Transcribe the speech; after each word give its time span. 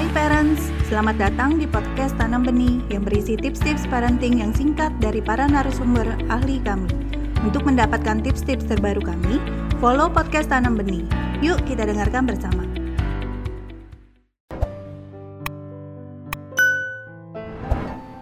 Hai 0.00 0.08
parents, 0.16 0.72
selamat 0.88 1.20
datang 1.20 1.60
di 1.60 1.68
podcast 1.68 2.16
Tanam 2.16 2.40
Benih 2.40 2.80
yang 2.88 3.04
berisi 3.04 3.36
tips-tips 3.36 3.84
parenting 3.84 4.40
yang 4.40 4.48
singkat 4.48 4.88
dari 4.96 5.20
para 5.20 5.44
narasumber 5.44 6.08
ahli 6.32 6.56
kami. 6.64 6.88
Untuk 7.44 7.68
mendapatkan 7.68 8.24
tips-tips 8.24 8.64
terbaru 8.64 9.04
kami, 9.04 9.36
follow 9.76 10.08
podcast 10.08 10.48
Tanam 10.48 10.80
Benih. 10.80 11.04
Yuk 11.44 11.60
kita 11.68 11.84
dengarkan 11.84 12.24
bersama. 12.24 12.64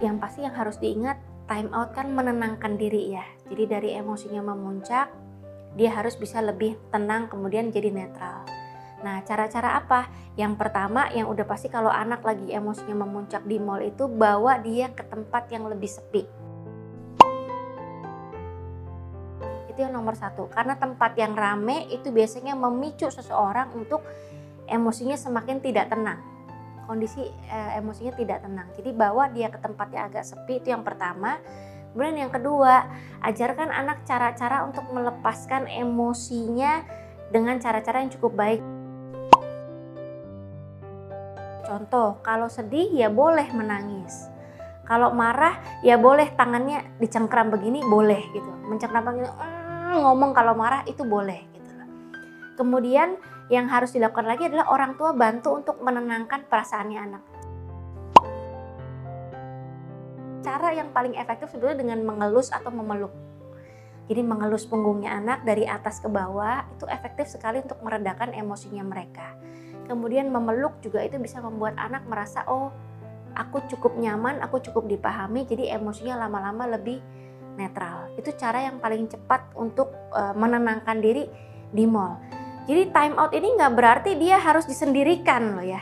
Yang 0.03 0.17
pasti 0.19 0.41
yang 0.43 0.59
harus 0.59 0.83
diingat, 0.83 1.23
time 1.47 1.71
out 1.71 1.95
kan 1.95 2.11
menenangkan 2.11 2.75
diri 2.75 3.15
ya. 3.15 3.23
Jadi 3.55 3.65
dari 3.71 3.91
emosinya 3.95 4.43
memuncak, 4.43 5.15
dia 5.79 5.95
harus 5.95 6.19
bisa 6.19 6.43
lebih 6.43 6.75
tenang 6.91 7.31
kemudian 7.31 7.71
jadi 7.71 7.95
netral. 7.95 8.43
Nah, 8.99 9.23
cara-cara 9.23 9.79
apa? 9.79 10.11
Yang 10.35 10.59
pertama, 10.59 11.07
yang 11.15 11.31
udah 11.31 11.47
pasti 11.47 11.71
kalau 11.71 11.91
anak 11.91 12.23
lagi 12.27 12.51
emosinya 12.51 13.07
memuncak 13.07 13.47
di 13.47 13.63
mall 13.63 13.79
itu 13.79 14.11
bawa 14.11 14.59
dia 14.59 14.91
ke 14.91 15.07
tempat 15.07 15.47
yang 15.55 15.71
lebih 15.71 15.87
sepi. 15.87 16.27
Itu 19.71 19.79
yang 19.79 19.95
nomor 19.95 20.19
satu, 20.19 20.51
karena 20.51 20.75
tempat 20.75 21.15
yang 21.15 21.39
rame 21.39 21.87
itu 21.95 22.11
biasanya 22.11 22.59
memicu 22.59 23.07
seseorang 23.07 23.71
untuk 23.79 24.03
emosinya 24.67 25.15
semakin 25.15 25.63
tidak 25.63 25.95
tenang. 25.95 26.19
Kondisi 26.91 27.23
eh, 27.23 27.79
emosinya 27.79 28.19
tidak 28.19 28.43
tenang. 28.43 28.67
Jadi 28.75 28.91
bawa 28.91 29.31
dia 29.31 29.47
ke 29.47 29.63
tempat 29.63 29.95
yang 29.95 30.11
agak 30.11 30.27
sepi 30.27 30.59
itu 30.59 30.75
yang 30.75 30.83
pertama. 30.83 31.39
Kemudian 31.95 32.27
yang 32.27 32.33
kedua, 32.35 32.83
ajarkan 33.23 33.71
anak 33.71 34.03
cara-cara 34.03 34.67
untuk 34.67 34.87
melepaskan 34.91 35.71
emosinya 35.71 36.83
dengan 37.31 37.63
cara-cara 37.63 38.03
yang 38.03 38.11
cukup 38.11 38.35
baik. 38.35 38.78
Contoh, 41.69 42.17
kalau 42.25 42.49
sedih 42.49 42.89
ya 42.97 43.13
boleh 43.13 43.45
menangis. 43.53 44.33
Kalau 44.89 45.13
marah 45.13 45.61
ya 45.85 46.01
boleh 46.01 46.33
tangannya 46.33 46.97
dicengkram 46.97 47.53
begini 47.53 47.85
boleh 47.85 48.25
gitu. 48.33 48.49
Mencengkram 48.73 49.05
begini 49.05 49.29
mm, 49.29 50.01
ngomong 50.01 50.33
kalau 50.33 50.57
marah 50.57 50.81
itu 50.89 51.05
boleh 51.05 51.45
gitu 51.53 51.73
Kemudian 52.57 53.21
yang 53.53 53.69
harus 53.69 53.93
dilakukan 53.93 54.25
lagi 54.25 54.49
adalah 54.49 54.73
orang 54.73 54.97
tua 54.97 55.13
bantu 55.13 55.61
untuk 55.61 55.77
menenangkan 55.85 56.49
perasaannya 56.49 57.01
anak. 57.05 57.23
Cara 60.41 60.73
yang 60.73 60.89
paling 60.97 61.21
efektif 61.21 61.53
sebetulnya 61.53 61.85
dengan 61.85 62.01
mengelus 62.09 62.49
atau 62.49 62.73
memeluk. 62.73 63.13
Jadi 64.09 64.25
mengelus 64.25 64.65
punggungnya 64.65 65.21
anak 65.21 65.45
dari 65.45 65.69
atas 65.69 66.01
ke 66.01 66.09
bawah 66.09 66.65
itu 66.73 66.89
efektif 66.89 67.29
sekali 67.29 67.61
untuk 67.61 67.77
meredakan 67.85 68.33
emosinya 68.33 68.81
mereka 68.81 69.37
kemudian 69.89 70.29
memeluk 70.29 70.79
juga 70.85 71.01
itu 71.01 71.17
bisa 71.17 71.41
membuat 71.41 71.75
anak 71.81 72.05
merasa 72.05 72.45
oh 72.47 72.71
aku 73.35 73.65
cukup 73.71 73.97
nyaman, 73.97 74.43
aku 74.45 74.61
cukup 74.61 74.87
dipahami, 74.87 75.47
jadi 75.49 75.79
emosinya 75.81 76.21
lama-lama 76.29 76.79
lebih 76.79 77.01
netral. 77.59 78.13
Itu 78.15 78.35
cara 78.37 78.67
yang 78.67 78.79
paling 78.79 79.11
cepat 79.11 79.55
untuk 79.59 79.91
uh, 80.15 80.35
menenangkan 80.37 80.99
diri 81.03 81.27
di 81.73 81.85
mall. 81.87 82.21
Jadi 82.69 82.93
time 82.93 83.17
out 83.17 83.33
ini 83.33 83.57
nggak 83.57 83.73
berarti 83.73 84.11
dia 84.21 84.37
harus 84.37 84.69
disendirikan 84.69 85.57
loh 85.57 85.65
ya. 85.65 85.81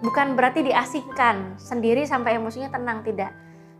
Bukan 0.00 0.38
berarti 0.38 0.64
diasingkan 0.64 1.60
sendiri 1.60 2.06
sampai 2.08 2.40
emosinya 2.40 2.72
tenang 2.72 3.04
tidak. 3.04 3.34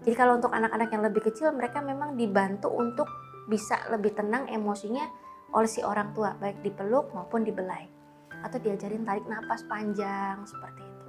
Jadi 0.05 0.15
kalau 0.15 0.37
untuk 0.37 0.53
anak-anak 0.53 0.89
yang 0.93 1.03
lebih 1.07 1.23
kecil 1.25 1.55
mereka 1.55 1.81
memang 1.81 2.19
dibantu 2.19 2.69
untuk 2.69 3.09
bisa 3.49 3.81
lebih 3.89 4.13
tenang 4.13 4.45
emosinya 4.51 5.09
oleh 5.57 5.71
si 5.71 5.81
orang 5.81 6.13
tua 6.13 6.37
baik 6.37 6.61
dipeluk 6.61 7.09
maupun 7.17 7.41
dibelai 7.41 7.98
atau 8.43 8.59
diajarin 8.63 9.03
tarik 9.03 9.27
nafas 9.27 9.67
panjang 9.67 10.43
seperti 10.47 10.83
itu. 10.83 11.07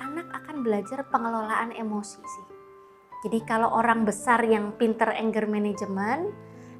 Anak 0.00 0.26
akan 0.32 0.64
belajar 0.64 1.04
pengelolaan 1.08 1.76
emosi 1.76 2.20
sih. 2.20 2.46
Jadi 3.20 3.38
kalau 3.44 3.68
orang 3.76 4.08
besar 4.08 4.40
yang 4.48 4.72
pinter 4.80 5.12
anger 5.12 5.44
management, 5.44 6.32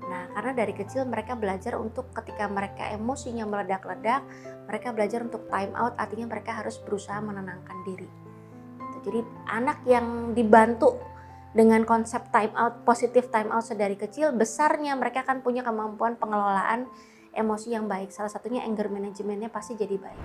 nah 0.08 0.24
karena 0.32 0.52
dari 0.56 0.72
kecil 0.72 1.04
mereka 1.04 1.36
belajar 1.36 1.76
untuk 1.76 2.08
ketika 2.16 2.48
mereka 2.48 2.88
emosinya 2.97 3.44
meledak-ledak, 3.44 4.24
mereka 4.64 4.88
belajar 4.97 5.20
untuk 5.20 5.44
time 5.52 5.76
out, 5.76 5.92
artinya 6.00 6.32
mereka 6.32 6.56
harus 6.64 6.80
berusaha 6.80 7.20
menenangkan 7.20 7.76
diri. 7.84 8.08
Jadi 9.04 9.20
anak 9.53 9.84
yang 9.84 10.32
dibantu 10.32 10.97
dengan 11.53 11.82
konsep 11.84 12.30
time 12.32 12.56
out, 12.56 12.88
positif 12.88 13.28
time 13.28 13.53
out 13.53 13.64
sedari 13.66 14.00
kecil, 14.00 14.32
besarnya 14.32 14.97
mereka 14.97 15.26
akan 15.26 15.44
punya 15.44 15.60
kemampuan 15.60 16.16
pengelolaan 16.16 16.88
emosi 17.34 17.74
yang 17.74 17.86
baik. 17.91 18.10
Salah 18.14 18.30
satunya 18.30 18.62
anger 18.64 18.91
manajemennya 18.91 19.50
pasti 19.52 19.76
jadi 19.76 19.96
baik. 19.96 20.20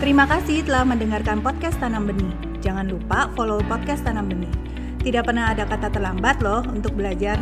Terima 0.00 0.24
kasih 0.24 0.64
telah 0.64 0.88
mendengarkan 0.88 1.44
podcast 1.44 1.76
Tanam 1.76 2.08
Benih. 2.08 2.32
Jangan 2.64 2.88
lupa 2.88 3.28
follow 3.36 3.60
podcast 3.68 4.00
Tanam 4.00 4.32
Benih. 4.32 4.52
Tidak 5.00 5.24
pernah 5.24 5.52
ada 5.52 5.68
kata 5.68 5.92
terlambat 5.92 6.40
loh 6.40 6.64
untuk 6.72 6.96
belajar. 6.96 7.36